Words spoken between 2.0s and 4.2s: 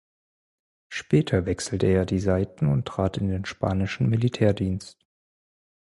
die Seiten und trat in spanischen